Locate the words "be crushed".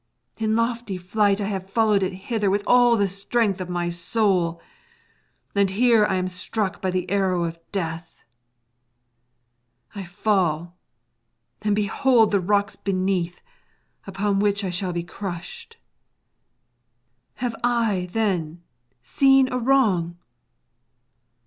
14.91-15.77